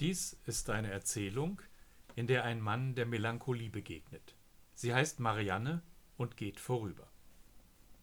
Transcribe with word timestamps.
Dies 0.00 0.36
ist 0.46 0.70
eine 0.70 0.90
Erzählung, 0.90 1.60
in 2.14 2.26
der 2.26 2.44
ein 2.44 2.60
Mann 2.60 2.94
der 2.94 3.06
Melancholie 3.06 3.70
begegnet. 3.70 4.36
Sie 4.74 4.94
heißt 4.94 5.18
Marianne 5.18 5.82
und 6.16 6.36
geht 6.36 6.60
vorüber. 6.60 7.10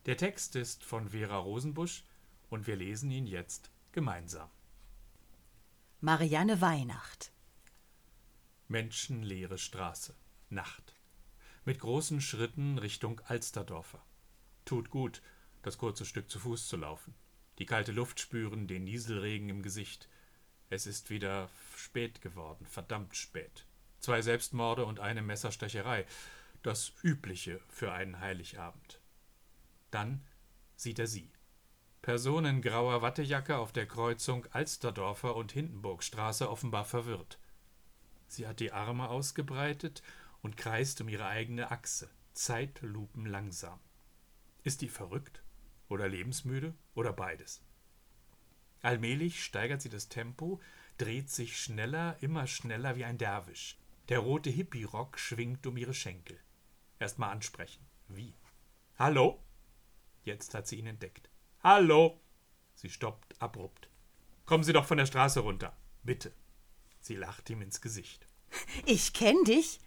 Der 0.05 0.18
Text 0.18 0.55
ist 0.55 0.84
von 0.84 1.10
Vera 1.10 1.38
Rosenbusch 1.38 2.04
und 2.50 2.68
wir 2.68 2.76
lesen 2.76 3.12
ihn 3.12 3.28
jetzt 3.28 3.71
gemeinsam. 3.94 4.50
Marianne 6.02 6.60
Weihnacht. 6.60 7.31
Menschenleere 8.68 9.58
Straße. 9.58 10.16
Nacht. 10.50 10.96
Mit 11.64 11.80
großen 11.80 12.20
Schritten 12.20 12.78
Richtung 12.78 13.22
Alsterdorfer. 13.22 14.06
Tut 14.66 14.90
gut, 14.90 15.22
das 15.62 15.78
kurze 15.78 16.05
Stück 16.05 16.30
zu 16.30 16.40
Fuß 16.40 16.68
zu 16.68 16.76
laufen. 16.77 17.16
Die 17.58 17.66
kalte 17.66 17.94
Luft 17.94 18.20
spüren, 18.20 18.68
den 18.68 18.84
Nieselregen 18.84 19.50
im 19.50 19.64
Gesicht. 19.64 20.09
Es 20.70 20.88
ist 20.88 21.09
wieder 21.09 21.49
spät 21.76 22.21
geworden, 22.21 22.66
verdammt 22.66 23.16
spät. 23.16 23.66
Zwei 23.99 24.21
Selbstmorde 24.21 24.85
und 24.85 24.99
eine 24.99 25.22
Messerstecherei. 25.22 26.05
Das 26.63 26.94
Übliche 27.03 27.62
für 27.70 27.91
einen 27.91 28.20
Heiligabend. 28.20 28.99
Dann 29.91 30.25
sieht 30.75 30.99
er 30.99 31.08
sie. 31.08 31.31
Person 32.02 32.45
in 32.45 32.62
grauer 32.62 33.02
Wattejacke 33.02 33.58
auf 33.58 33.72
der 33.72 33.88
Kreuzung 33.88 34.45
Alsterdorfer 34.52 35.36
und 35.36 35.52
Hindenburgstraße 35.52 36.49
offenbar 36.49 36.86
verwirrt. 36.86 37.39
Sie 38.27 38.47
hat 38.47 38.59
die 38.59 38.72
Arme 38.72 39.09
ausgebreitet 39.09 40.03
und 40.41 40.58
kreist 40.58 41.02
um 41.02 41.09
ihre 41.09 41.25
eigene 41.25 41.72
Achse, 41.72 42.09
Zeitlupen 42.34 43.25
langsam. 43.25 43.80
Ist 44.63 44.81
die 44.81 44.89
verrückt? 44.89 45.41
Oder 45.89 46.08
lebensmüde? 46.08 46.75
Oder 46.94 47.13
beides? 47.13 47.64
Allmählich 48.85 49.44
steigert 49.44 49.81
sie 49.81 49.89
das 49.89 50.09
Tempo, 50.09 50.62
dreht 50.99 51.31
sich 51.31 51.59
schneller, 51.59 52.17
immer 52.21 52.45
schneller 52.45 52.95
wie 52.95 53.03
ein 53.03 53.17
Derwisch. 53.17 53.80
Der 54.09 54.19
rote 54.19 54.52
Hippie-Rock 54.52 55.17
schwingt 55.17 55.66
um 55.66 55.75
ihre 55.75 55.95
Schenkel. 55.95 56.39
Erst 57.00 57.17
mal 57.17 57.31
ansprechen. 57.31 57.83
Wie? 58.09 58.36
Hallo? 59.00 59.44
Jetzt 60.22 60.53
hat 60.53 60.67
sie 60.67 60.75
ihn 60.75 60.86
entdeckt. 60.86 61.31
Hallo! 61.63 62.22
Sie 62.75 62.91
stoppt 62.91 63.41
abrupt. 63.41 63.89
Kommen 64.45 64.63
Sie 64.63 64.73
doch 64.73 64.86
von 64.86 65.00
der 65.00 65.08
Straße 65.08 65.39
runter. 65.39 65.75
Bitte. 66.03 66.31
Sie 67.00 67.16
lacht 67.16 67.50
ihm 67.50 67.63
ins 67.63 67.81
Gesicht. 67.81 68.28
Ich 68.86 69.13
kenn 69.13 69.44
dich. 69.45 69.80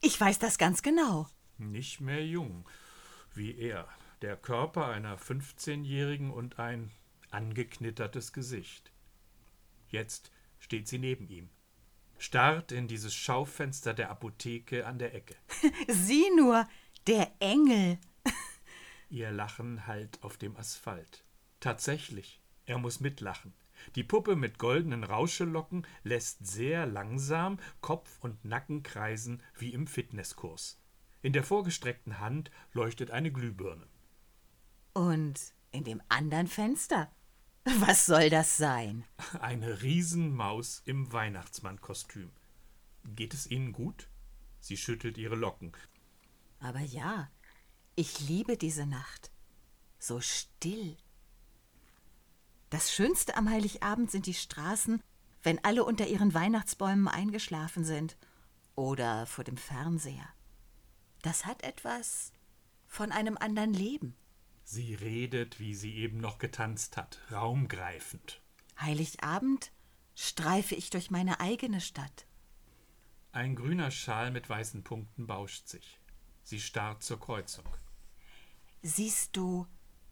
Ich 0.00 0.20
weiß 0.20 0.38
das 0.38 0.58
ganz 0.58 0.82
genau. 0.82 1.26
Nicht 1.58 2.00
mehr 2.00 2.24
jung, 2.24 2.68
wie 3.34 3.58
er. 3.58 3.88
Der 4.22 4.36
Körper 4.36 4.86
einer 4.86 5.18
15-Jährigen 5.18 6.30
und 6.30 6.60
ein 6.60 6.92
angeknittertes 7.34 8.32
Gesicht. 8.32 8.92
Jetzt 9.88 10.30
steht 10.58 10.88
sie 10.88 10.98
neben 10.98 11.28
ihm, 11.28 11.50
starrt 12.18 12.72
in 12.72 12.88
dieses 12.88 13.14
Schaufenster 13.14 13.92
der 13.92 14.10
Apotheke 14.10 14.86
an 14.86 14.98
der 14.98 15.14
Ecke. 15.14 15.36
Sieh 15.88 16.30
nur, 16.36 16.66
der 17.06 17.32
Engel. 17.40 17.98
Ihr 19.10 19.30
Lachen 19.30 19.86
hallt 19.86 20.22
auf 20.22 20.38
dem 20.38 20.56
Asphalt. 20.56 21.24
Tatsächlich, 21.60 22.40
er 22.66 22.78
muss 22.78 23.00
mitlachen. 23.00 23.52
Die 23.96 24.04
Puppe 24.04 24.36
mit 24.36 24.58
goldenen 24.58 25.04
Rauschelocken 25.04 25.86
lässt 26.04 26.46
sehr 26.46 26.86
langsam 26.86 27.58
Kopf 27.80 28.18
und 28.20 28.44
Nacken 28.44 28.82
kreisen 28.82 29.42
wie 29.58 29.72
im 29.72 29.86
Fitnesskurs. 29.86 30.80
In 31.22 31.32
der 31.32 31.42
vorgestreckten 31.42 32.18
Hand 32.20 32.50
leuchtet 32.72 33.10
eine 33.10 33.32
Glühbirne. 33.32 33.86
Und 34.92 35.40
in 35.70 35.84
dem 35.84 36.00
anderen 36.08 36.46
Fenster? 36.46 37.10
Was 37.80 38.04
soll 38.04 38.28
das 38.28 38.56
sein? 38.58 39.04
Eine 39.40 39.82
Riesenmaus 39.82 40.82
im 40.84 41.12
Weihnachtsmannkostüm. 41.12 42.30
Geht 43.16 43.32
es 43.32 43.46
Ihnen 43.46 43.72
gut? 43.72 44.08
Sie 44.60 44.76
schüttelt 44.76 45.18
ihre 45.18 45.34
Locken. 45.34 45.72
Aber 46.60 46.80
ja, 46.80 47.30
ich 47.96 48.20
liebe 48.20 48.56
diese 48.56 48.86
Nacht. 48.86 49.30
So 49.98 50.20
still. 50.20 50.96
Das 52.70 52.92
Schönste 52.92 53.36
am 53.36 53.48
Heiligabend 53.48 54.10
sind 54.10 54.26
die 54.26 54.34
Straßen, 54.34 55.02
wenn 55.42 55.62
alle 55.64 55.84
unter 55.84 56.06
ihren 56.06 56.34
Weihnachtsbäumen 56.34 57.08
eingeschlafen 57.08 57.84
sind 57.84 58.16
oder 58.74 59.26
vor 59.26 59.44
dem 59.44 59.56
Fernseher. 59.56 60.28
Das 61.22 61.46
hat 61.46 61.62
etwas 61.62 62.32
von 62.86 63.12
einem 63.12 63.36
anderen 63.38 63.72
Leben. 63.72 64.16
Sie 64.64 64.94
redet, 64.94 65.60
wie 65.60 65.74
sie 65.74 65.94
eben 65.94 66.18
noch 66.18 66.38
getanzt 66.38 66.96
hat, 66.96 67.20
raumgreifend. 67.30 68.40
Heiligabend 68.80 69.70
streife 70.14 70.74
ich 70.74 70.90
durch 70.90 71.10
meine 71.10 71.40
eigene 71.40 71.80
Stadt. 71.80 72.26
Ein 73.32 73.56
grüner 73.56 73.90
Schal 73.90 74.30
mit 74.30 74.48
weißen 74.48 74.82
Punkten 74.82 75.26
bauscht 75.26 75.68
sich. 75.68 76.00
Sie 76.42 76.60
starrt 76.60 77.02
zur 77.02 77.20
Kreuzung. 77.20 77.64
Siehst 78.82 79.36
du 79.36 79.66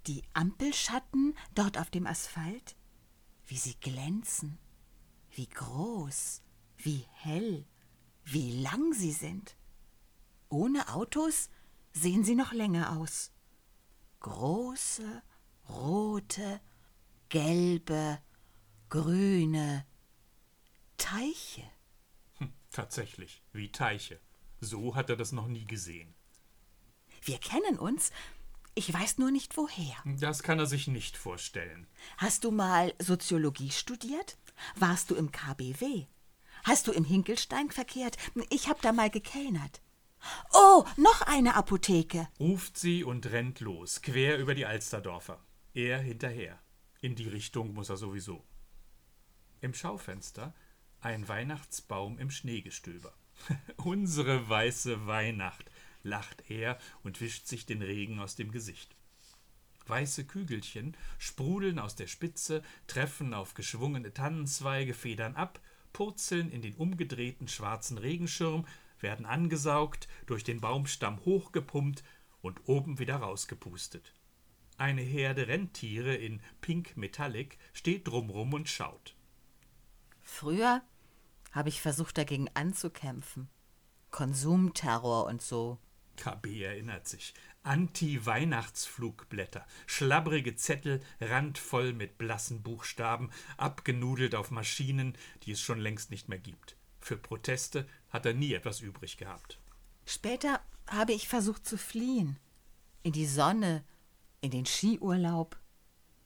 die 0.07 0.23
Ampelschatten 0.33 1.37
dort 1.55 1.79
auf 1.79 1.91
dem 1.91 2.07
Asphalt? 2.07 2.77
Wie 3.47 3.57
sie 3.57 3.75
glänzen, 3.81 4.59
wie 5.31 5.49
groß, 5.49 6.43
wie 6.79 7.07
hell, 7.13 7.67
wie 8.25 8.61
lang 8.63 8.93
sie 8.93 9.13
sind. 9.13 9.57
Ohne 10.49 10.89
Autos 10.93 11.49
sehen 11.93 12.25
sie 12.25 12.35
noch 12.35 12.53
länger 12.53 12.97
aus. 12.97 13.32
Große, 14.23 15.23
rote, 15.69 16.61
gelbe, 17.29 18.21
grüne 18.89 19.85
Teiche. 20.97 21.65
Hm, 22.35 22.53
tatsächlich, 22.71 23.43
wie 23.53 23.73
Teiche. 23.73 24.21
So 24.61 24.95
hat 24.95 25.11
er 25.11 25.17
das 25.17 25.33
noch 25.33 25.49
nie 25.49 25.67
gesehen. 25.67 26.15
Wir 27.23 27.39
kennen 27.39 27.81
uns, 27.81 28.13
ich 28.77 28.95
weiß 28.95 29.19
nur 29.19 29.33
nicht 29.33 29.57
woher. 29.57 29.97
Das 30.05 30.45
kann 30.45 30.61
er 30.61 30.67
sich 30.67 30.87
nicht 30.87 31.17
vorstellen. 31.17 31.89
Hast 32.17 32.45
du 32.45 32.53
mal 32.53 32.95
Soziologie 33.01 33.73
studiert? 33.73 34.39
Warst 34.77 35.11
du 35.11 35.17
im 35.17 35.33
KBW? 35.33 36.07
Hast 36.63 36.87
du 36.87 36.93
im 36.93 37.05
Hinkelstein 37.05 37.73
verkehrt? 37.73 38.19
Ich 38.51 38.69
hab 38.69 38.81
da 38.83 38.93
mal 38.93 39.11
gekellnert. 39.11 39.82
Oh, 40.53 40.85
noch 40.97 41.23
eine 41.23 41.55
Apotheke. 41.55 42.29
Ruft 42.39 42.79
sie 42.79 43.05
und 43.05 43.31
rennt 43.31 43.61
los, 43.61 44.03
quer 44.03 44.39
über 44.39 44.55
die 44.55 44.67
Alsterdorfer. 44.67 45.39
Er 45.75 45.99
hinterher. 45.99 46.59
In 47.01 47.17
die 47.17 47.29
Richtung 47.29 47.75
muss 47.75 47.89
er 47.89 47.97
sowieso. 47.97 48.45
Im 49.61 49.75
Schaufenster 49.75 50.55
ein 51.01 51.27
Weihnachtsbaum 51.27 52.19
im 52.19 52.31
Schneegestöber. 52.31 53.13
Unsere 53.77 54.49
weiße 54.49 55.07
Weihnacht 55.07 55.71
lacht 56.03 56.51
er 56.51 56.79
und 57.03 57.21
wischt 57.21 57.47
sich 57.47 57.67
den 57.67 57.83
Regen 57.83 58.21
aus 58.21 58.37
dem 58.37 58.53
Gesicht. 58.53 58.95
Weiße 59.87 60.25
Kügelchen 60.27 60.97
sprudeln 61.19 61.79
aus 61.79 61.97
der 61.97 62.07
Spitze, 62.07 62.63
treffen 62.87 63.35
auf 63.35 63.55
geschwungene 63.55 64.15
Tannenzweige, 64.15 64.95
federn 64.95 65.35
ab, 65.35 65.61
purzeln 65.93 66.51
in 66.51 66.63
den 66.63 66.75
umgedrehten 66.77 67.49
schwarzen 67.49 67.99
Regenschirm, 67.99 68.67
werden 69.03 69.27
angesaugt, 69.27 70.09
durch 70.27 70.45
den 70.45 70.61
Baumstamm 70.61 71.25
hochgepumpt 71.25 72.05
und 72.41 72.69
oben 72.69 72.99
wieder 72.99 73.17
rausgepustet. 73.17 74.15
Eine 74.79 75.03
Herde 75.03 75.49
Rentiere 75.49 76.15
in 76.15 76.41
Pink 76.61 76.97
Metallic 76.97 77.59
steht 77.73 78.09
drumrum 78.09 78.53
und 78.53 78.69
schaut. 78.69 79.17
Früher 80.21 80.83
habe 81.53 81.69
ich 81.69 81.81
versucht, 81.81 82.19
dagegen 82.19 82.49
anzukämpfen. 82.55 83.49
Konsumterror 84.11 85.27
und 85.27 85.43
so. 85.43 85.79
KB 86.17 86.63
erinnert 86.63 87.09
sich. 87.09 87.35
Anti-Weihnachtsflugblätter, 87.63 89.65
schlabbrige 89.87 90.57
Zettel, 90.57 91.01
randvoll 91.21 91.93
mit 91.93 92.19
blassen 92.19 92.63
Buchstaben, 92.63 93.31
abgenudelt 93.57 94.35
auf 94.35 94.51
Maschinen, 94.51 95.17
die 95.45 95.53
es 95.53 95.61
schon 95.61 95.79
längst 95.79 96.11
nicht 96.11 96.29
mehr 96.29 96.41
gibt. 96.41 96.77
Für 97.03 97.17
Proteste 97.17 97.89
hat 98.11 98.27
er 98.27 98.33
nie 98.33 98.55
etwas 98.55 98.81
übrig 98.81 99.17
gehabt. 99.17 99.59
Später 100.07 100.61
habe 100.87 101.13
ich 101.13 101.29
versucht 101.29 101.67
zu 101.67 101.77
fliehen. 101.77 102.39
In 103.03 103.13
die 103.13 103.27
Sonne, 103.27 103.85
in 104.41 104.53
den 104.53 104.67
Skiurlaub. 104.67 105.59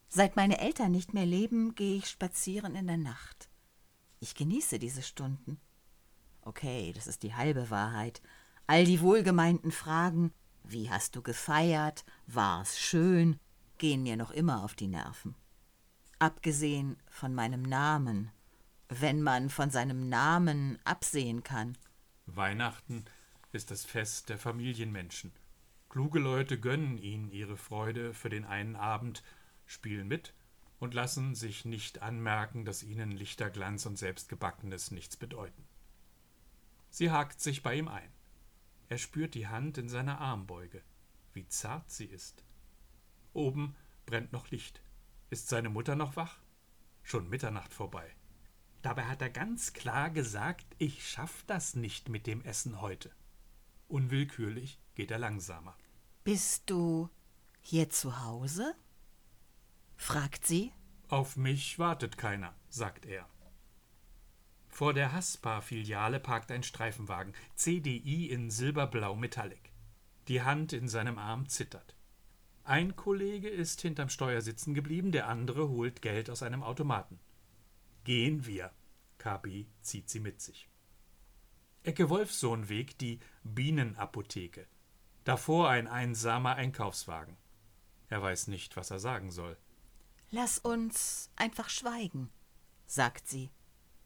Seit 0.09 0.37
meine 0.37 0.61
Eltern 0.61 0.93
nicht 0.93 1.15
mehr 1.15 1.25
leben, 1.25 1.75
gehe 1.75 1.97
ich 1.97 2.09
spazieren 2.09 2.75
in 2.75 2.87
der 2.87 2.99
Nacht. 2.99 3.49
Ich 4.21 4.35
genieße 4.35 4.79
diese 4.79 5.03
Stunden. 5.03 5.59
Okay, 6.43 6.93
das 6.95 7.07
ist 7.07 7.23
die 7.23 7.35
halbe 7.35 7.71
Wahrheit. 7.71 8.21
All 8.67 8.85
die 8.85 9.01
wohlgemeinten 9.01 9.73
Fragen, 9.73 10.31
wie 10.63 10.91
hast 10.91 11.17
du 11.17 11.23
gefeiert, 11.23 12.05
war's 12.27 12.79
schön, 12.79 13.41
gehen 13.79 14.03
mir 14.03 14.17
noch 14.17 14.31
immer 14.31 14.63
auf 14.63 14.75
die 14.75 14.89
Nerven. 14.89 15.35
Abgesehen 16.19 16.99
von 17.09 17.35
meinem 17.35 17.63
Namen, 17.63 18.31
wenn 18.89 19.23
man 19.23 19.51
von 19.51 19.71
seinem 19.71 20.09
Namen 20.09 20.79
absehen 20.85 21.43
kann. 21.43 21.77
Weihnachten 22.27 23.05
ist 23.53 23.71
das 23.71 23.85
Fest 23.85 24.29
der 24.29 24.39
Familienmenschen. 24.39 25.33
Kluge 25.89 26.19
Leute 26.19 26.61
gönnen 26.61 26.99
ihnen 26.99 27.31
ihre 27.31 27.57
Freude 27.57 28.13
für 28.13 28.29
den 28.29 28.45
einen 28.45 28.77
Abend, 28.77 29.23
spielen 29.65 30.09
mit 30.09 30.35
und 30.79 30.95
lassen 30.95 31.35
sich 31.35 31.65
nicht 31.65 32.03
anmerken, 32.03 32.65
dass 32.65 32.83
ihnen 32.83 33.11
Lichterglanz 33.11 33.87
und 33.87 33.97
Selbstgebackenes 33.97 34.91
nichts 34.91 35.17
bedeuten. 35.17 35.65
Sie 36.91 37.11
hakt 37.11 37.41
sich 37.41 37.63
bei 37.63 37.75
ihm 37.77 37.89
ein. 37.89 38.11
Er 38.89 38.99
spürt 38.99 39.35
die 39.35 39.49
Hand 39.49 39.79
in 39.79 39.89
seiner 39.89 40.21
Armbeuge, 40.21 40.83
wie 41.33 41.49
zart 41.49 41.91
sie 41.91 42.07
ist. 42.07 42.45
Oben 43.33 43.75
brennt 44.07 44.33
noch 44.33 44.51
Licht. 44.51 44.81
Ist 45.31 45.49
seine 45.49 45.71
Mutter 45.71 45.97
noch 45.97 46.17
wach? 46.17 46.39
Schon 47.03 47.29
Mitternacht 47.29 47.73
vorbei. 47.73 48.15
Dabei 48.87 49.07
hat 49.07 49.21
er 49.21 49.31
ganz 49.31 49.73
klar 49.73 50.11
gesagt, 50.11 50.65
ich 50.79 51.09
schaff 51.09 51.43
das 51.49 51.75
nicht 51.75 52.09
mit 52.09 52.29
dem 52.29 52.41
Essen 52.43 52.81
heute. 52.81 53.11
Unwillkürlich 53.89 54.79
geht 54.95 55.11
er 55.11 55.19
langsamer. 55.19 55.77
Bist 56.23 56.71
du 56.71 57.11
hier 57.61 57.91
zu 57.91 58.23
Hause? 58.25 58.77
fragt 59.97 60.47
sie. 60.47 60.73
Auf 61.09 61.37
mich 61.37 61.81
wartet 61.81 62.17
keiner, 62.17 62.55
sagt 62.69 63.07
er. 63.07 63.29
Vor 64.69 64.95
der 64.95 65.13
Haspa-Filiale 65.13 66.21
parkt 66.21 66.53
ein 66.53 66.63
Streifenwagen, 66.63 67.35
CDI 67.57 68.27
in 68.31 68.53
silberblau 68.53 69.17
Metallic. 69.17 69.73
Die 70.29 70.43
Hand 70.43 70.73
in 70.73 70.87
seinem 70.87 71.19
Arm 71.19 71.49
zittert. 71.49 71.97
Ein 72.63 72.95
Kollege 72.95 73.49
ist 73.49 73.81
hinterm 73.81 74.11
Steuer 74.11 74.43
sitzen 74.43 74.75
geblieben, 74.75 75.11
der 75.11 75.27
andere 75.27 75.71
holt 75.71 76.03
Geld 76.03 76.31
aus 76.31 76.45
einem 76.45 76.63
Automaten. 76.63 77.19
Gehen 78.07 78.47
wir. 78.47 78.71
KB 79.19 79.67
zieht 79.83 80.09
sie 80.09 80.21
mit 80.21 80.41
sich. 80.41 80.69
Ecke 81.83 82.09
Wolfsohnweg, 82.09 82.97
die 82.99 83.19
Bienenapotheke. 83.43 84.69
Davor 85.25 85.71
ein 85.71 85.89
einsamer 85.89 86.55
Einkaufswagen. 86.55 87.37
Er 88.09 88.23
weiß 88.23 88.47
nicht, 88.47 88.77
was 88.77 88.93
er 88.93 89.01
sagen 89.01 89.33
soll. 89.33 89.57
Lass 90.31 90.61
uns 90.61 91.33
einfach 91.35 91.69
schweigen, 91.69 92.31
sagt 92.87 93.27
sie. 93.27 93.51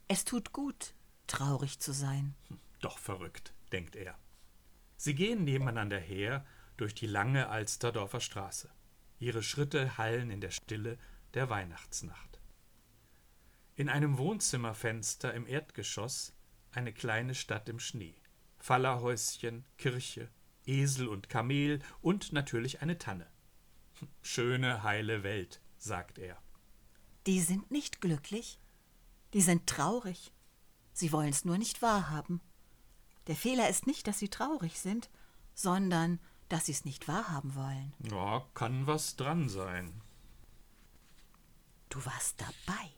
Es 0.08 0.25
tut 0.25 0.55
gut, 0.55 0.94
traurig 1.26 1.79
zu 1.79 1.93
sein. 1.93 2.35
Doch 2.81 2.97
verrückt, 2.97 3.52
denkt 3.70 3.97
er. 3.97 4.19
Sie 4.97 5.14
gehen 5.14 5.44
nebeneinander 5.44 5.99
her 5.99 6.47
durch 6.79 6.94
die 6.94 7.06
lange 7.06 7.50
Alsterdorfer 7.50 8.20
Straße. 8.20 8.70
Ihre 9.19 9.43
Schritte 9.43 9.99
hallen 9.99 10.31
in 10.31 10.41
der 10.41 10.52
Stille 10.52 10.97
der 11.35 11.50
Weihnachtsnacht. 11.50 12.30
In 13.77 13.89
einem 13.89 14.19
Wohnzimmerfenster 14.19 15.33
im 15.35 15.47
Erdgeschoss 15.47 16.33
eine 16.73 16.93
kleine 16.93 17.35
Stadt 17.35 17.69
im 17.69 17.79
Schnee. 17.79 18.15
Fallerhäuschen, 18.59 19.65
Kirche, 19.79 20.29
Esel 20.67 21.09
und 21.09 21.29
Kamel 21.29 21.81
und 22.03 22.33
natürlich 22.33 22.83
eine 22.83 22.99
Tanne. 22.99 23.27
Schöne, 24.23 24.83
heile 24.83 25.23
Welt, 25.23 25.61
sagt 25.79 26.19
er. 26.19 26.37
Die 27.27 27.41
sind 27.41 27.71
nicht 27.71 28.01
glücklich. 28.01 28.59
Die 29.33 29.43
sind 29.43 29.67
traurig. 29.67 30.33
Sie 30.93 31.13
wollen's 31.13 31.45
nur 31.45 31.59
nicht 31.59 31.83
wahrhaben. 31.83 32.41
Der 33.27 33.37
Fehler 33.37 33.69
ist 33.69 33.87
nicht, 33.87 34.07
dass 34.07 34.19
sie 34.19 34.29
traurig 34.29 34.81
sind, 34.81 35.09
sondern 35.55 36.19
dass 36.49 36.67
sie's 36.67 36.85
nicht 36.85 37.07
wahrhaben 37.07 37.55
wollen. 37.55 37.95
Ja, 38.11 38.45
kann 38.55 38.87
was 38.87 39.17
dran 39.17 39.49
sein. 39.49 40.03
Du 41.89 42.05
warst 42.05 42.41
dabei. 42.41 42.91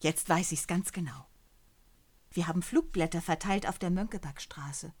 Jetzt 0.00 0.28
weiß 0.28 0.52
ich's 0.52 0.66
ganz 0.66 0.92
genau. 0.92 1.26
Wir 2.30 2.46
haben 2.46 2.62
Flugblätter 2.62 3.20
verteilt 3.20 3.66
auf 3.68 3.78
der 3.78 3.90
Mönckebergstraße. 3.90 4.92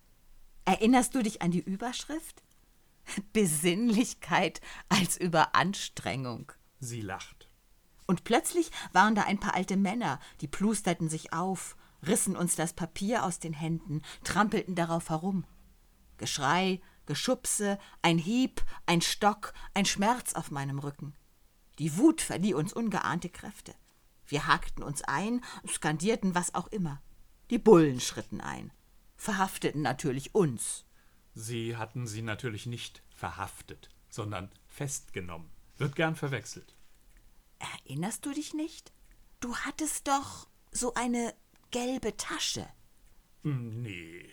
Erinnerst 0.64 1.14
du 1.14 1.22
dich 1.22 1.40
an 1.42 1.50
die 1.50 1.60
Überschrift? 1.60 2.42
Besinnlichkeit 3.32 4.60
als 4.88 5.16
Überanstrengung. 5.16 6.52
Sie 6.80 7.00
lacht. 7.00 7.48
Und 8.06 8.24
plötzlich 8.24 8.70
waren 8.92 9.14
da 9.14 9.22
ein 9.22 9.38
paar 9.38 9.54
alte 9.54 9.76
Männer, 9.76 10.18
die 10.40 10.48
plusterten 10.48 11.08
sich 11.08 11.32
auf, 11.32 11.76
rissen 12.06 12.36
uns 12.36 12.56
das 12.56 12.72
Papier 12.72 13.24
aus 13.24 13.38
den 13.38 13.52
Händen, 13.52 14.02
trampelten 14.24 14.74
darauf 14.74 15.10
herum. 15.10 15.44
Geschrei, 16.16 16.80
Geschubse, 17.06 17.78
ein 18.02 18.18
Hieb, 18.18 18.62
ein 18.86 19.00
Stock, 19.00 19.52
ein 19.74 19.84
Schmerz 19.84 20.34
auf 20.34 20.50
meinem 20.50 20.78
Rücken. 20.78 21.14
Die 21.78 21.96
Wut 21.96 22.20
verlieh 22.20 22.54
uns 22.54 22.72
ungeahnte 22.72 23.28
Kräfte. 23.28 23.74
Wir 24.28 24.46
hakten 24.46 24.82
uns 24.82 25.02
ein, 25.02 25.42
skandierten 25.66 26.34
was 26.34 26.54
auch 26.54 26.68
immer. 26.68 27.02
Die 27.50 27.58
Bullen 27.58 28.00
schritten 28.00 28.40
ein, 28.40 28.70
verhafteten 29.16 29.82
natürlich 29.82 30.34
uns. 30.34 30.84
Sie 31.34 31.76
hatten 31.76 32.06
sie 32.06 32.22
natürlich 32.22 32.66
nicht 32.66 33.02
verhaftet, 33.08 33.88
sondern 34.10 34.50
festgenommen. 34.66 35.50
Wird 35.78 35.96
gern 35.96 36.14
verwechselt. 36.14 36.74
Erinnerst 37.58 38.26
du 38.26 38.32
dich 38.32 38.52
nicht? 38.52 38.92
Du 39.40 39.56
hattest 39.56 40.08
doch 40.08 40.48
so 40.72 40.94
eine 40.94 41.34
gelbe 41.70 42.16
Tasche. 42.16 42.68
Hm, 43.44 43.82
nee. 43.82 44.28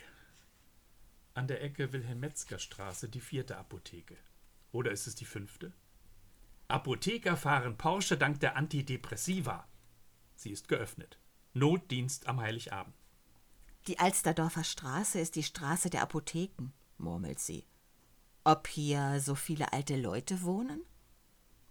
An 1.34 1.48
der 1.48 1.62
Ecke 1.64 1.94
Wilhelm-Metzger-Straße 1.94 3.10
die 3.10 3.22
vierte 3.22 3.58
Apotheke. 3.58 4.18
Oder 4.72 4.92
ist 4.92 5.08
es 5.08 5.16
die 5.16 5.26
fünfte? 5.26 5.74
Apotheker 6.68 7.38
fahren 7.38 7.78
Porsche 7.78 8.18
dank 8.18 8.40
der 8.40 8.56
Antidepressiva. 8.56 9.68
Sie 10.36 10.52
ist 10.52 10.68
geöffnet. 10.68 11.20
Notdienst 11.54 12.28
am 12.28 12.40
Heiligabend. 12.42 12.96
Die 13.88 14.00
Alsterdorfer 14.00 14.64
Straße 14.64 15.20
ist 15.20 15.36
die 15.36 15.44
Straße 15.44 15.90
der 15.90 16.02
Apotheken, 16.02 16.74
murmelt 16.98 17.40
sie. 17.40 17.66
Ob 18.44 18.68
hier 18.68 19.20
so 19.22 19.36
viele 19.36 19.74
alte 19.74 19.96
Leute 19.96 20.42
wohnen? 20.42 20.82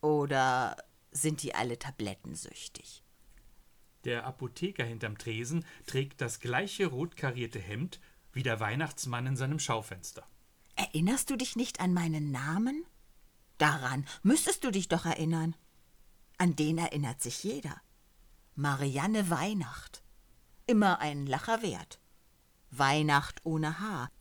Oder 0.01 0.77
sind 1.11 1.43
die 1.43 1.55
alle 1.55 1.79
tablettensüchtig? 1.79 3.03
Der 4.05 4.27
Apotheker 4.27 4.85
hinterm 4.85 5.19
Tresen 5.19 5.65
trägt 5.87 6.21
das 6.21 6.41
gleiche 6.41 6.87
rot 6.87 7.17
karierte 7.17 7.59
Hemd 7.59 8.01
wie 8.33 8.43
der 8.43 8.61
Weihnachtsmann 8.61 9.27
in 9.27 9.37
seinem 9.37 9.59
Schaufenster. 9.59 10.27
Erinnerst 10.77 11.31
du 11.31 11.37
dich 11.37 11.57
nicht 11.57 11.81
an 11.81 11.95
meinen 11.95 12.31
Namen? 12.31 12.85
Daran 13.59 14.05
müsstest 14.23 14.65
du 14.65 14.71
dich 14.71 14.89
doch 14.89 15.07
erinnern. 15.07 15.55
An 16.39 16.57
den 16.57 16.79
erinnert 16.79 17.23
sich 17.23 17.45
jeder. 17.45 17.81
Marianne 18.56 19.31
Weihnacht. 19.31 20.05
Immer 20.67 21.01
ein 21.01 21.27
Lacher 21.27 21.61
wert. 21.62 21.99
Weihnacht 22.71 23.41
ohne 23.45 23.81
Haar. 23.81 24.12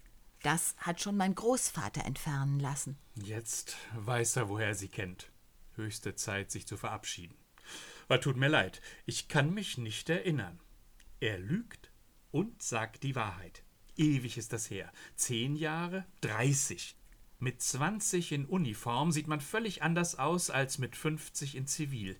Das 0.41 0.75
hat 0.77 1.01
schon 1.01 1.15
mein 1.15 1.35
Großvater 1.35 2.03
entfernen 2.03 2.59
lassen. 2.59 2.97
Jetzt 3.13 3.77
weiß 3.95 4.37
er, 4.37 4.49
woher 4.49 4.69
er 4.69 4.75
sie 4.75 4.87
kennt. 4.87 5.31
Höchste 5.75 6.15
Zeit, 6.15 6.49
sich 6.49 6.65
zu 6.65 6.77
verabschieden. 6.77 7.35
Aber 8.07 8.19
tut 8.19 8.35
mir 8.35 8.49
leid, 8.49 8.81
ich 9.05 9.27
kann 9.27 9.53
mich 9.53 9.77
nicht 9.77 10.09
erinnern. 10.09 10.59
Er 11.19 11.37
lügt 11.37 11.91
und 12.31 12.61
sagt 12.61 13.03
die 13.03 13.15
Wahrheit. 13.15 13.63
Ewig 13.95 14.37
ist 14.37 14.51
das 14.51 14.67
her. 14.69 14.91
Zehn 15.15 15.55
Jahre? 15.55 16.05
Dreißig. 16.21 16.97
Mit 17.37 17.61
zwanzig 17.61 18.31
in 18.31 18.45
Uniform 18.45 19.11
sieht 19.11 19.27
man 19.27 19.41
völlig 19.41 19.83
anders 19.83 20.17
aus 20.17 20.49
als 20.49 20.79
mit 20.79 20.95
fünfzig 20.95 21.55
in 21.55 21.67
Zivil. 21.67 22.17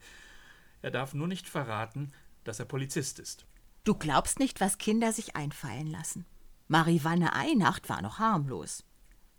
Er 0.84 0.92
darf 0.92 1.13
nur 1.13 1.28
nicht 1.28 1.48
verraten, 1.50 2.12
dass 2.44 2.60
er 2.60 2.66
Polizist 2.66 3.18
ist. 3.18 3.48
Du 3.86 3.96
glaubst 3.96 4.38
nicht, 4.38 4.62
was 4.62 4.78
Kinder 4.78 5.13
sich 5.13 5.36
einfallen 5.36 5.88
lassen. 5.88 6.25
Marivanne 6.68 7.34
Einacht 7.34 7.90
war 7.90 8.02
noch 8.02 8.20
harmlos. 8.20 8.84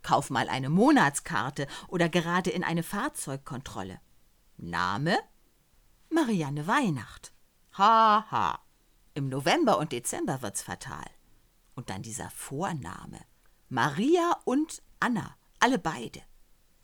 Kauf 0.03 0.31
mal 0.31 0.49
eine 0.49 0.71
Monatskarte 0.71 1.67
oder 1.89 2.09
gerade 2.09 2.51
in 2.51 2.65
eine 2.65 2.83
Fahrzeugkontrolle. 2.83 4.01
Name? 4.57 5.19
Marianne 6.09 6.67
Weihnacht. 6.67 7.33
Ha, 7.77 8.27
ha. 8.31 8.59
Im 9.13 9.29
November 9.29 9.79
und 9.79 9.93
Dezember 9.93 10.41
wird's 10.41 10.63
fatal. 10.63 11.05
Und 11.75 11.91
dann 11.91 12.03
dieser 12.03 12.31
Vorname. 12.31 13.21
Maria 13.69 14.39
und 14.45 14.83
Anna, 14.99 15.37
alle 15.61 15.79
beide. 15.79 16.23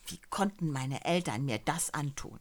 Wie 0.07 0.21
konnten 0.29 0.71
meine 0.71 1.05
Eltern 1.05 1.47
mir 1.47 1.59
das 1.59 1.95
antun? 1.95 2.41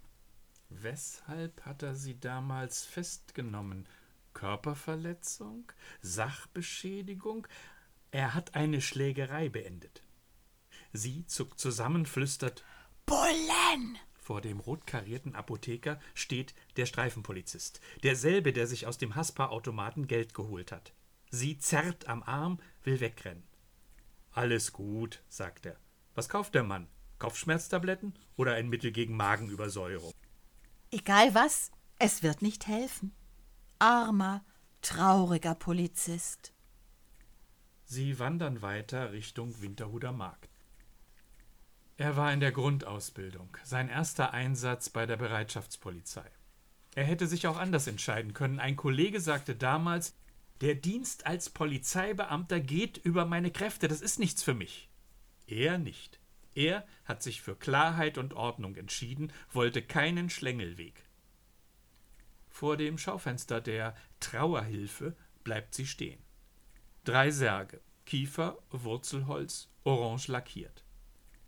Weshalb 0.70 1.66
hat 1.66 1.84
er 1.84 1.96
sie 1.96 2.20
damals 2.20 2.86
festgenommen? 2.86 3.88
Körperverletzung? 4.34 5.72
Sachbeschädigung? 6.02 7.48
Er 8.12 8.34
hat 8.34 8.56
eine 8.56 8.82
Schlägerei 8.82 9.50
beendet. 9.50 10.04
Sie 10.94 11.26
zuckt 11.26 11.60
zusammen, 11.60 12.06
flüstert 12.06 12.64
Bullen! 13.06 13.98
Vor 14.20 14.42
dem 14.42 14.60
rot 14.60 14.86
karierten 14.86 15.36
Apotheker 15.36 16.00
steht 16.14 16.54
der 16.78 16.86
Streifenpolizist, 16.86 17.82
derselbe, 18.04 18.54
der 18.54 18.68
sich 18.68 18.86
aus 18.86 19.00
dem 19.00 19.16
Haspa-Automaten 19.16 20.06
Geld 20.06 20.36
geholt 20.36 20.72
hat. 20.72 20.94
Sie 21.32 21.58
zerrt 21.58 22.08
am 22.08 22.22
Arm, 22.24 22.60
will 22.84 23.00
wegrennen. 23.00 23.44
Alles 24.32 24.72
gut, 24.72 25.24
sagt 25.28 25.66
er. 25.66 25.78
Was 26.14 26.30
kauft 26.30 26.54
der 26.54 26.64
Mann? 26.64 26.88
Kopfschmerztabletten 27.18 28.14
oder 28.36 28.54
ein 28.54 28.70
Mittel 28.70 28.92
gegen 28.92 29.18
Magenübersäuerung? 29.18 30.14
Egal 30.91 31.36
was, 31.36 31.72
es 32.00 32.24
wird 32.24 32.41
nicht 32.41 32.65
helfen. 32.65 33.13
Armer, 33.77 34.43
trauriger 34.81 35.53
Polizist. 35.53 36.51
Sie 37.86 38.17
wandern 38.17 38.63
weiter 38.63 39.12
Richtung 39.12 39.62
Winterhuder 39.62 40.12
Markt. 40.12 40.50
Er 41.98 42.15
war 42.15 42.34
in 42.34 42.39
der 42.39 42.51
Grundausbildung, 42.51 43.55
sein 43.63 43.89
erster 43.89 44.34
Einsatz 44.34 44.89
bei 44.89 45.05
der 45.05 45.17
Bereitschaftspolizei. 45.17 46.25
Er 46.96 47.03
hätte 47.03 47.27
sich 47.27 47.46
auch 47.46 47.58
anders 47.58 47.86
entscheiden 47.86 48.34
können. 48.34 48.60
Ein 48.60 48.75
Kollege 48.75 49.19
sagte 49.19 49.55
damals, 49.55 50.15
der 50.62 50.75
Dienst 50.75 51.27
als 51.27 51.51
Polizeibeamter 51.51 52.60
geht 52.60 52.98
über 52.98 53.25
meine 53.25 53.51
Kräfte, 53.51 53.88
das 53.88 54.01
ist 54.01 54.17
nichts 54.17 54.41
für 54.41 54.55
mich. 54.55 54.89
Er 55.46 55.77
nicht. 55.77 56.19
Er 56.56 56.86
hat 57.06 57.24
sich 57.24 57.41
für 57.41 57.56
Klarheit 57.56 58.18
und 58.18 58.34
Ordnung 58.34 58.75
entschieden, 58.75 59.32
wollte 59.51 59.82
keinen 59.82 60.29
Schlängelweg. 60.29 61.03
Vor 62.50 62.75
dem 62.75 62.98
Schaufenster 62.98 63.62
der 63.62 63.96
Trauerhilfe 64.20 65.15
bleibt 65.44 65.74
sie 65.74 65.88
stehen. 65.88 66.22
Drei 67.06 67.32
Särge, 67.32 67.82
Kiefer, 68.06 68.58
Wurzelholz, 68.72 69.70
orange 69.84 70.27
lackiert. 70.27 70.84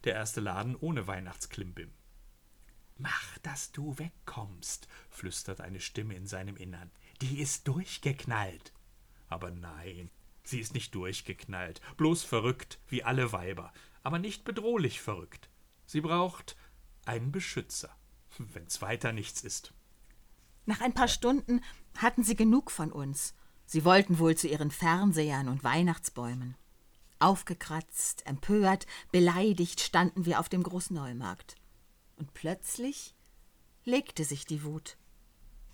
Der 0.04 0.14
erste 0.14 0.42
Laden 0.42 0.76
ohne 0.76 1.08
Weihnachtsklimbim. 1.08 1.92
Mach, 2.98 3.38
dass 3.40 3.72
du 3.72 3.98
wegkommst, 3.98 4.88
flüstert 5.10 5.60
eine 5.60 5.80
Stimme 5.80 6.16
in 6.16 6.28
seinem 6.28 6.56
Innern. 6.56 6.92
Die 7.22 7.40
ist 7.40 7.68
durchgeknallt. 7.68 8.74
Aber 9.28 9.50
nein, 9.50 10.12
sie 10.44 10.60
ist 10.60 10.74
nicht 10.74 10.94
durchgeknallt, 10.94 11.82
bloß 11.98 12.24
verrückt, 12.24 12.80
wie 12.88 13.04
alle 13.04 13.32
Weiber, 13.32 13.74
aber 14.04 14.20
nicht 14.20 14.44
bedrohlich 14.44 15.02
verrückt. 15.02 15.50
Sie 15.86 16.02
braucht 16.02 16.56
einen 17.06 17.32
Beschützer, 17.32 17.90
wenn's 18.38 18.82
weiter 18.82 19.12
nichts 19.12 19.44
ist. 19.44 19.74
Nach 20.66 20.82
ein 20.82 20.94
paar 20.94 21.08
Stunden 21.08 21.62
hatten 21.98 22.24
sie 22.24 22.36
genug 22.36 22.72
von 22.72 22.92
uns. 22.92 23.34
Sie 23.66 23.86
wollten 23.86 24.20
wohl 24.20 24.36
zu 24.36 24.48
ihren 24.48 24.72
Fernsehern 24.72 25.48
und 25.48 25.64
Weihnachtsbäumen. 25.64 26.56
Aufgekratzt, 27.20 28.26
empört, 28.26 28.86
beleidigt 29.12 29.80
standen 29.80 30.26
wir 30.26 30.40
auf 30.40 30.50
dem 30.50 30.64
Großneumarkt. 30.64 31.56
Und 32.18 32.34
plötzlich 32.34 33.16
legte 33.86 34.24
sich 34.24 34.46
die 34.46 34.64
Wut. 34.64 34.98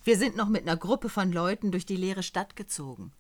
Wir 0.04 0.18
sind 0.18 0.36
noch 0.36 0.48
mit 0.48 0.62
einer 0.62 0.78
Gruppe 0.78 1.10
von 1.10 1.32
Leuten 1.32 1.72
durch 1.72 1.86
die 1.86 1.96
leere 1.96 2.24
Stadt 2.24 2.56
gezogen. 2.56 3.12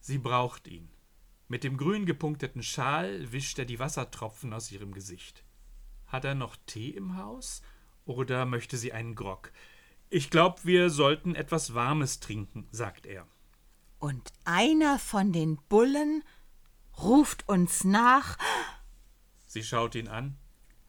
Sie 0.00 0.18
braucht 0.18 0.66
ihn. 0.66 0.88
Mit 1.48 1.62
dem 1.62 1.76
grün 1.76 2.06
gepunkteten 2.06 2.62
Schal 2.62 3.30
wischt 3.30 3.58
er 3.58 3.64
die 3.64 3.78
Wassertropfen 3.78 4.52
aus 4.52 4.72
ihrem 4.72 4.92
Gesicht. 4.92 5.44
Hat 6.06 6.24
er 6.24 6.34
noch 6.34 6.56
Tee 6.66 6.90
im 6.90 7.16
Haus? 7.16 7.62
Oder 8.04 8.46
möchte 8.46 8.76
sie 8.76 8.92
einen 8.92 9.14
Grog? 9.14 9.52
Ich 10.10 10.30
glaube, 10.30 10.60
wir 10.64 10.90
sollten 10.90 11.34
etwas 11.34 11.74
Warmes 11.74 12.20
trinken, 12.20 12.68
sagt 12.70 13.06
er. 13.06 13.26
Und 13.98 14.32
einer 14.44 14.98
von 14.98 15.32
den 15.32 15.58
Bullen 15.68 16.22
ruft 16.98 17.48
uns 17.48 17.84
nach. 17.84 18.38
Sie 19.46 19.62
schaut 19.62 19.94
ihn 19.94 20.08
an 20.08 20.36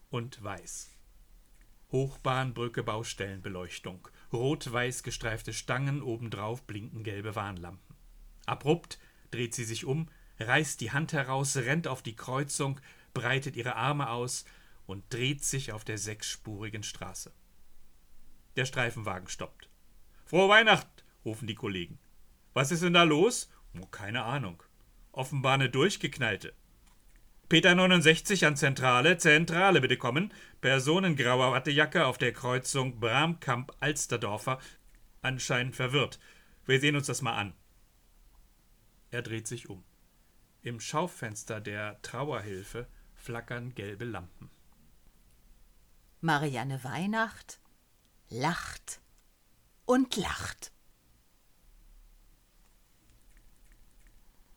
und 0.09 0.43
weiß. 0.43 0.91
Hochbahnbrücke 1.91 2.83
Baustellenbeleuchtung. 2.83 4.07
Rot-weiß 4.33 5.03
gestreifte 5.03 5.53
Stangen, 5.53 6.01
obendrauf 6.01 6.63
blinken 6.63 7.03
gelbe 7.03 7.35
Warnlampen. 7.35 7.95
Abrupt 8.45 8.99
dreht 9.31 9.53
sie 9.53 9.63
sich 9.63 9.85
um, 9.85 10.09
reißt 10.39 10.81
die 10.81 10.91
Hand 10.91 11.13
heraus, 11.13 11.55
rennt 11.57 11.87
auf 11.87 12.01
die 12.01 12.15
Kreuzung, 12.15 12.79
breitet 13.13 13.55
ihre 13.55 13.75
Arme 13.75 14.09
aus 14.09 14.45
und 14.85 15.03
dreht 15.13 15.43
sich 15.43 15.71
auf 15.71 15.83
der 15.83 15.97
sechsspurigen 15.97 16.83
Straße. 16.83 17.31
Der 18.55 18.65
Streifenwagen 18.65 19.27
stoppt. 19.27 19.69
Frohe 20.25 20.49
Weihnacht, 20.49 20.87
rufen 21.25 21.47
die 21.47 21.55
Kollegen. 21.55 21.99
Was 22.53 22.71
ist 22.71 22.83
denn 22.83 22.93
da 22.93 23.03
los? 23.03 23.49
Oh, 23.79 23.85
keine 23.85 24.23
Ahnung. 24.23 24.63
Offenbar 25.11 25.55
eine 25.55 25.69
durchgeknallte. 25.69 26.53
Peter 27.49 27.75
69 27.75 28.45
an 28.45 28.57
Zentrale, 28.57 29.17
Zentrale 29.17 29.79
bitte 29.79 29.97
kommen. 29.97 30.33
Personengrauer 30.59 31.51
Wattejacke 31.53 32.05
auf 32.05 32.17
der 32.17 32.33
Kreuzung 32.33 32.99
Bramkamp-Alsterdorfer. 32.99 34.59
Anscheinend 35.21 35.75
verwirrt. 35.75 36.19
Wir 36.65 36.79
sehen 36.79 36.95
uns 36.95 37.07
das 37.07 37.21
mal 37.21 37.37
an. 37.37 37.53
Er 39.11 39.21
dreht 39.21 39.47
sich 39.47 39.69
um. 39.69 39.83
Im 40.67 40.81
Schaufenster 40.81 41.61
der 41.61 42.01
Trauerhilfe 42.01 42.87
flackern 43.15 43.73
gelbe 43.73 44.03
Lampen. 44.03 44.49
Marianne 46.19 46.83
Weihnacht 46.83 47.61
lacht 48.27 48.99
und 49.85 50.17
lacht. 50.17 50.73